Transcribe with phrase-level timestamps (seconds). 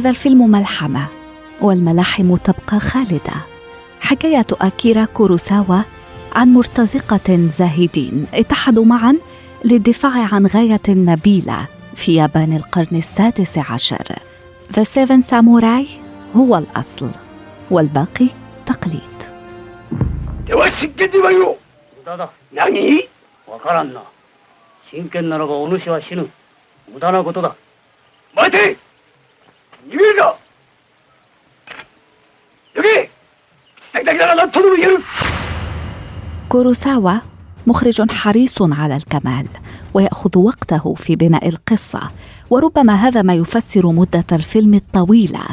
[0.00, 1.06] هذا الفيلم ملحمة
[1.60, 3.32] والملاحم تبقى خالدة.
[4.00, 5.82] حكاية أكيرا كوروساوا
[6.34, 9.16] عن مرتزقة زاهدين اتحدوا معا
[9.64, 14.04] للدفاع عن غاية نبيلة في يابان القرن السادس عشر.
[14.72, 15.88] The Seven Samurai
[16.36, 17.10] هو الأصل
[17.70, 18.28] والباقي
[18.66, 19.22] تقليد.
[29.88, 30.10] 여기!
[36.48, 37.12] كوروساوا
[37.66, 39.46] مخرج حريص على الكمال
[39.94, 42.10] ويأخذ وقته في بناء القصة
[42.50, 45.44] وربما هذا ما يفسر مدة الفيلم الطويلة.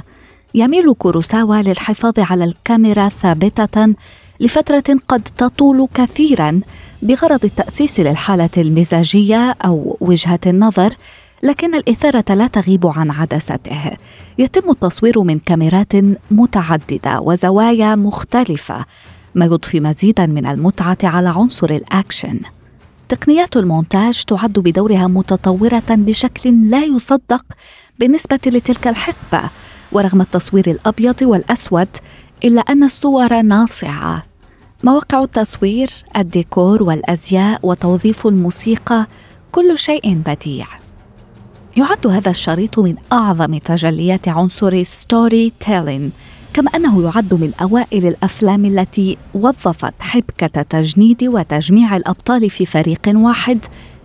[0.56, 3.96] يميل كوروساوا للحفاظ على الكاميرا ثابتة
[4.40, 6.62] لفترة قد تطول كثيرا
[7.02, 10.94] بغرض التأسيس للحالة المزاجية أو وجهة النظر
[11.44, 13.92] لكن الإثارة لا تغيب عن عدسته.
[14.38, 15.94] يتم التصوير من كاميرات
[16.32, 18.86] متعددة وزوايا مختلفة
[19.36, 22.40] ما يضفي مزيدا من المتعة على عنصر الأكشن.
[23.10, 27.46] تقنيات المونتاج تعد بدورها متطورة بشكل لا يصدق
[28.00, 29.50] بالنسبة لتلك الحقبة.
[29.92, 31.88] ورغم التصوير الأبيض والأسود
[32.44, 34.24] إلا أن الصور ناصعة.
[34.84, 39.08] مواقع التصوير الديكور والأزياء وتوظيف الموسيقى
[39.52, 40.68] كل شيء بديع.
[41.78, 46.12] يعد هذا الشريط من أعظم تجليات عنصر storytelling
[46.54, 53.60] كما أنه يعد من أوائل الأفلام التي وظفت حبكة تجنيد وتجميع الأبطال في فريق واحد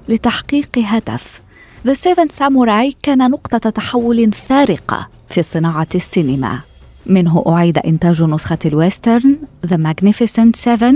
[0.09, 1.41] لتحقيق هدف.
[1.89, 6.59] The Seven Samurai كان نقطة تحول فارقة في صناعة السينما.
[7.07, 9.37] منه أعيد إنتاج نسخة الويسترن
[9.67, 10.95] The Magnificent Seven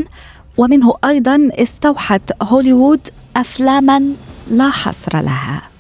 [0.56, 3.00] ومنه أيضا استوحت هوليوود
[3.36, 4.02] أفلاما
[4.50, 5.75] لا حصر لها.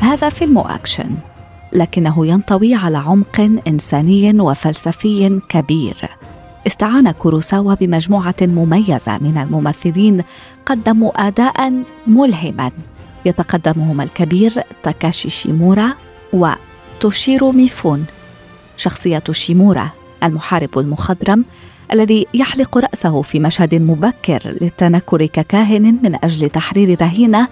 [0.00, 1.14] هذا فيلم أكشن
[1.72, 5.96] لكنه ينطوي على عمق إنساني وفلسفي كبير.
[6.66, 10.22] استعان كوروساوا بمجموعة مميزة من الممثلين
[10.66, 11.72] قدموا أداء
[12.06, 12.70] ملهما.
[13.24, 15.92] يتقدمهما الكبير تاكاشي شيمورا
[16.32, 18.04] وتوشيرو ميفون.
[18.76, 19.90] شخصية شيمورا
[20.24, 21.44] المحارب المخضرم
[21.92, 27.48] الذي يحلق رأسه في مشهد مبكر للتنكر ككاهن من أجل تحرير رهينة.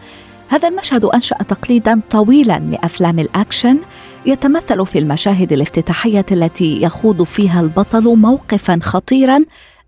[0.49, 3.79] هذا المشهد أنشأ تقليدا طويلا لأفلام الأكشن
[4.27, 9.39] يتمثل في المشاهد الافتتاحية التي يخوض فيها البطل موقفا خطيرا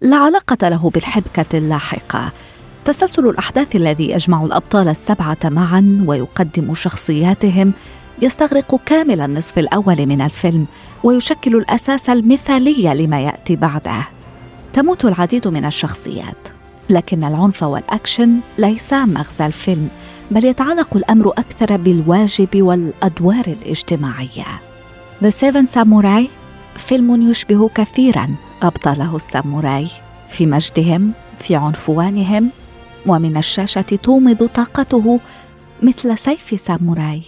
[0.01, 2.33] لا علاقة له بالحبكة اللاحقة.
[2.85, 7.73] تسلسل الأحداث الذي يجمع الأبطال السبعة معا ويقدم شخصياتهم
[8.23, 10.67] يستغرق كامل النصف الأول من الفيلم
[11.05, 14.20] ويشكل الأساس المثالي لما يأتي بعده.
[14.73, 16.37] تموت العديد من الشخصيات.
[16.91, 19.89] لكن العنف والأكشن ليسا مغزى الفيلم
[20.31, 24.47] بل يتعلق الأمر أكثر بالواجب والأدوار الاجتماعية.
[25.23, 26.29] The Seven Samurai
[26.77, 29.89] فيلم يشبه كثيرا أبطاله الساموراي
[30.29, 32.51] في مجدهم في عنفوانهم
[33.07, 35.21] ومن الشاشة تومض طاقته
[35.83, 37.23] مثل سيف ساموراي.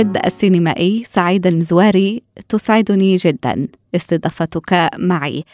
[0.00, 3.68] الناقد السينمائي سعيد المزواري تسعدني جدا.
[3.94, 5.44] استضافتك معي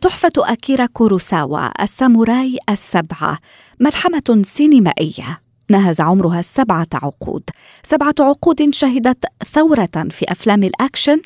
[0.00, 3.38] تحفة أكيرا كوروساوا الساموراي السبعة.
[3.80, 5.40] ملحمة سينمائية.
[5.70, 7.42] نهز عمرها سبعة عقود.
[7.82, 11.20] سبعة عقود شهدت ثورة في أفلام الأكشن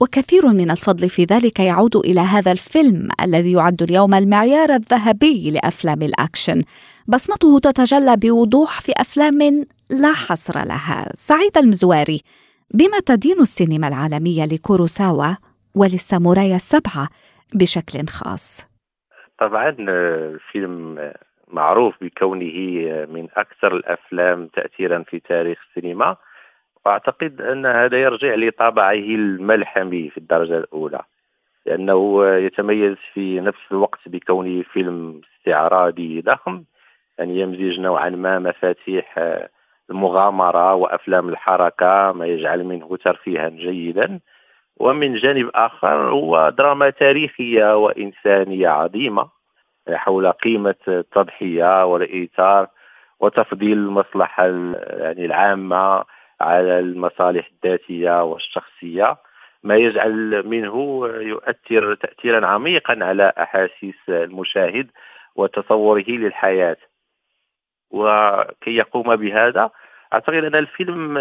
[0.00, 6.02] وكثير من الفضل في ذلك يعود إلى هذا الفيلم الذي يعد اليوم المعيار الذهبي لأفلام
[6.02, 6.62] الأكشن.
[7.08, 9.64] بصمته تتجلى بوضوح في أفلام
[10.00, 11.08] لا حصر لها.
[11.14, 12.20] سعيد المزواري
[12.74, 15.36] بما تدين السينما العالمية لكوروساوا
[15.74, 17.08] وللساموراي السبعة
[17.54, 18.66] بشكل خاص؟
[19.38, 21.12] طبعا الفيلم
[21.48, 22.56] معروف بكونه
[23.10, 26.16] من أكثر الأفلام تاثيرا في تاريخ السينما
[26.86, 31.00] وأعتقد أن هذا يرجع لطابعه الملحمي في الدرجة الأولى
[31.66, 36.64] لأنه يتميز في نفس الوقت بكونه فيلم استعراضي ضخم
[37.18, 39.18] يعني يمزج نوعا ما مفاتيح
[39.90, 44.20] المغامره وأفلام الحركة ما يجعل منه ترفيها جيدا.
[44.80, 49.28] ومن جانب آخر هو دراما تاريخية وإنسانية عظيمة
[49.90, 52.66] حول قيمة التضحية والإيثار
[53.20, 54.46] وتفضيل المصلحة
[54.90, 56.04] يعني العامة
[56.40, 59.16] على المصالح الذاتية والشخصية.
[59.62, 64.90] ما يجعل منه يؤثر تاثيرا عميقا على أحاسيس المشاهد
[65.36, 66.76] وتصوره للحياة.
[67.92, 69.70] وكي يقوم بهذا.
[70.12, 71.18] أعتقد أن الفيلم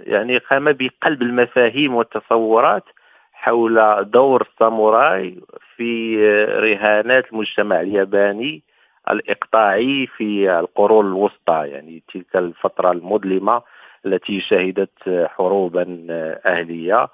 [0.00, 2.84] يعني قام بقلب المفاهيم والتصورات
[3.32, 5.40] حول دور الساموراي
[5.76, 8.62] في رهانات المجتمع الياباني
[9.10, 13.62] الإقطاعي في القرون الوسطى يعني تلك الفترة المظلمة
[14.06, 16.06] التي شهدت حروبا
[16.46, 17.08] أهلية.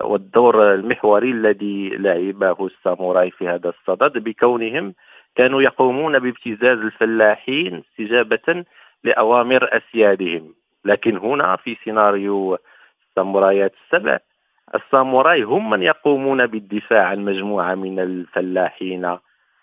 [0.00, 4.94] والدور المحوري الذي لعبه الساموراي في هذا الصدد بكونهم
[5.34, 8.64] كانوا يقومون بابتزاز الفلاحين استجابة
[9.04, 10.54] لأوامر أسيادهم.
[10.84, 12.58] لكن هنا في سيناريو
[13.08, 14.18] السامورايات السبع
[14.74, 19.16] الساموراي هم من يقومون بالدفاع عن مجموعه من الفلاحين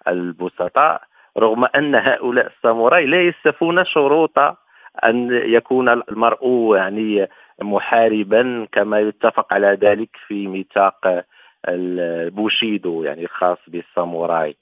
[0.08, 1.02] البسطاء
[1.38, 4.40] رغم أن هؤلاء الساموراي لا يستفون شروط
[5.06, 7.28] أن يكون المرء يعني
[7.62, 11.24] محاربا كما يتفق على ذلك في ميثاق
[11.68, 14.56] البوشيدو يعني الخاص بالساموراي.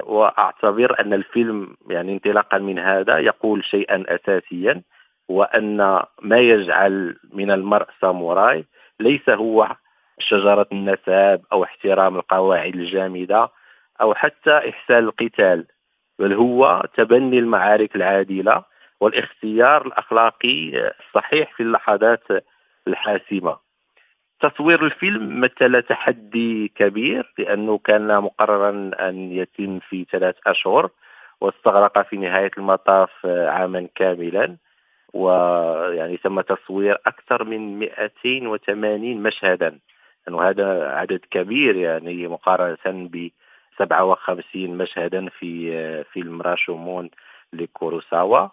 [0.00, 4.82] وأعتبر أن الفيلم يعني انطلاقا من هذا يقول شيئا اساسيا
[5.28, 8.64] وأن ما يجعل من المرء ساموراي
[9.00, 9.76] ليس هو
[10.18, 13.48] شجرة النساب أو احترام القواعد الجامدة
[14.00, 15.66] أو حتى إحسان القتال
[16.18, 18.64] بل هو تبني المعارك العادلة
[19.00, 22.24] والاختيار الأخلاقي الصحيح في اللحظات
[22.88, 23.56] الحاسمة.
[24.42, 30.90] تصوير الفيلم مثل تحدي كبير لأنه كان مقررا أن يتم في ثلاث أشهر
[31.40, 34.56] واستغرق في نهاية المطاف عاما كاملا
[35.12, 39.78] ويعني تم تصوير أكثر من 280 مشهدا.
[40.26, 43.30] يعني هذا عدد كبير يعني مقارنة ب
[43.78, 47.10] 57 مشهدا في فيلم راشومون
[47.52, 48.48] لكوروساوا.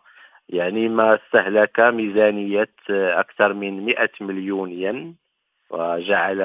[0.50, 5.29] يعني ما استهلك ميزانية أكثر من 100 مليون ين.
[5.70, 6.38] وجعل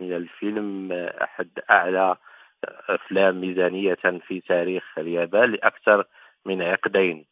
[0.00, 0.92] من الفيلم
[1.22, 2.16] أحد أعلى
[2.88, 3.94] أفلام ميزانية
[4.26, 6.04] في تاريخ اليابان لأكثر
[6.46, 7.24] من عقدين.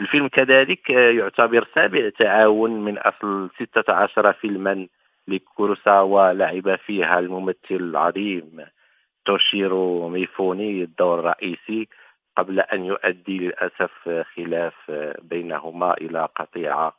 [0.00, 4.86] الفيلم كذلك يعتبر سابع تعاون من أصل 16 فيلما
[5.28, 8.66] لكوروساوا لعب فيها الممثل العظيم
[9.24, 11.88] توشيرو ميفوني الدور الرئيسي
[12.36, 14.90] قبل أن يؤدي للأسف خلاف
[15.22, 16.96] بينهما إلى قطيعة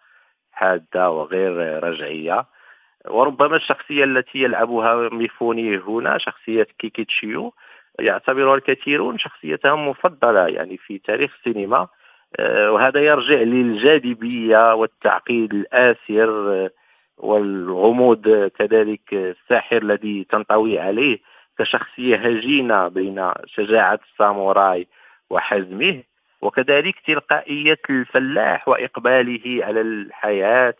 [0.51, 2.45] حادة وغير رجعية.
[3.09, 7.53] وربما الشخصية التي يلعبها ميفوني هنا شخصية كيكيتشيو
[7.99, 11.87] يعتبرها الكثيرون شخصيتهم مفضلة يعني في تاريخ السينما.
[12.39, 16.69] آه، وهذا يرجع للجاذبية والتعقيد الآسر
[17.17, 21.19] والغموض كذلك الساحر الذي تنطوي عليه
[21.59, 24.87] كشخصية هجينة بين شجاعة الساموراي
[25.29, 26.03] وحزمه
[26.41, 30.75] وكذلك تلقائية الفلاح وإقباله على الحياة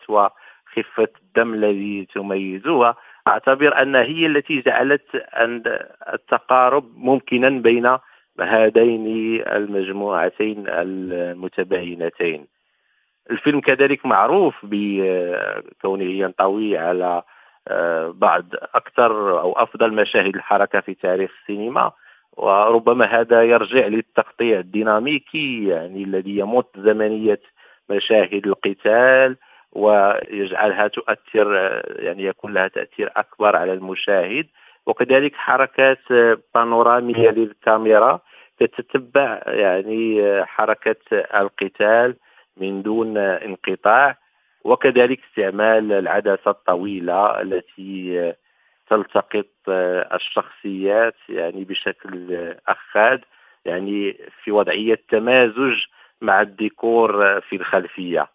[0.77, 2.95] وخفة الدم الذي تميزها
[3.27, 5.27] أعتبر أن هي التي جعلت
[6.13, 7.97] التقارب ممكنا بين
[8.39, 9.05] هذين
[9.47, 12.47] المجموعتين المتباينتين.
[13.31, 17.23] الفيلم كذلك معروف بكونه ينطوي على
[17.69, 21.91] آه، بعض أكثر أو أفضل مشاهد الحركة في تاريخ السينما.
[22.37, 27.39] وربما هذا يرجع للتقطيع الديناميكي يعني الذي يمط زمنية
[27.89, 29.37] مشاهد القتال
[29.71, 34.47] ويجعلها تؤثر يعني يكون لها تأثير أكبر على المشاهد.
[34.85, 36.11] وكذلك حركات
[36.55, 38.19] بانورامية للكاميرا
[38.59, 42.15] تتتبع يعني حركة القتال
[42.57, 44.17] من دون انقطاع.
[44.63, 48.33] وكذلك استعمال العدسة الطويلة التي
[48.89, 53.21] تلتقط آه، الشخصيات يعني بشكل أخاد
[53.65, 55.85] يعني في وضعية تمازج
[56.21, 58.27] مع الديكور في الخلفية.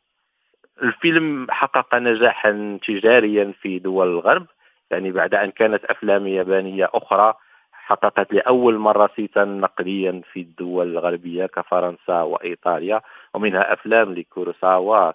[0.82, 4.46] الفيلم حقق نجاحا تجاريا في دول الغرب
[4.90, 7.34] يعني بعد أن كانت أفلام يابانية أخرى
[7.72, 13.00] حققت لأول مرة صيتا نقديا في الدول الغربية كفرنسا وإيطاليا
[13.34, 15.12] ومنها أفلام لكوروساوا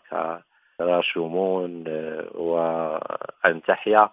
[0.79, 4.09] كراشومون آه، وأن تحيا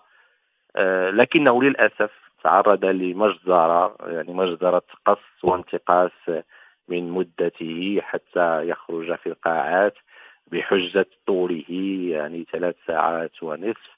[0.77, 2.11] آه، لكنه للأسف
[2.45, 6.11] تعرض لمجزرة يعني مجزرة قص وانتقاص
[6.89, 9.95] من مدته حتى يخرج في القاعات.
[10.47, 11.65] بحجة طوله
[12.11, 13.97] يعني ثلاث ساعات ونصف.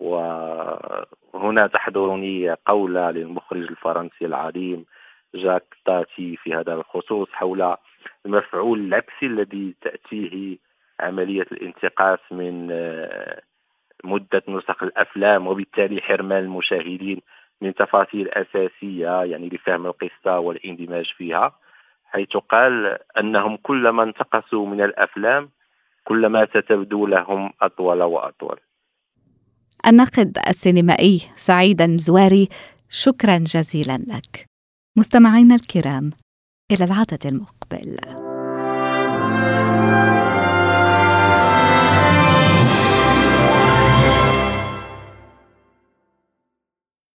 [0.00, 4.84] وهنا تحضرني قولة للمخرج الفرنسي العظيم
[5.34, 7.76] جاك تاتي في هذا الخصوص حول
[8.26, 10.58] المفعول العكسي الذي تأتيه
[11.00, 13.42] عملية الانتقاص من آه،
[14.04, 17.20] مدة نسخ الأفلام وبالتالي حرمان المشاهدين
[17.60, 21.52] من تفاصيل أساسية يعني لفهم القصة والإندماج فيها
[22.04, 25.50] حيث قال أنهم كلما انتقصوا من الأفلام
[26.08, 28.60] كلما ستبدو لهم أطول وأطول.
[29.86, 32.48] الناقد السينمائي سعيد المزواري
[32.88, 34.46] شكرا جزيلا لك.
[34.96, 36.10] مستمعينا الكرام
[36.72, 38.25] إلى العدد المقبل